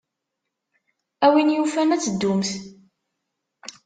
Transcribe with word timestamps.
A 1.25 1.27
win 1.33 1.53
yufan 1.55 1.93
ad 1.95 2.01
teddumt. 2.01 2.49